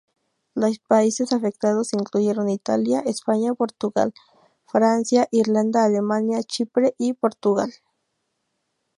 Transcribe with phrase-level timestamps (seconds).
[0.55, 4.15] Los países afectados incluyeron Italia, España, Portugal,
[4.65, 7.71] Francia, Irlanda, Alemania, Chipre y Portugal.